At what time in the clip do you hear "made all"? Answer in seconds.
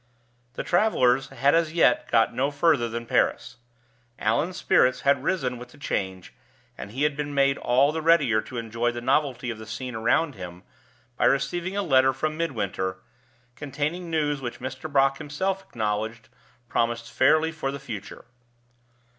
7.35-7.91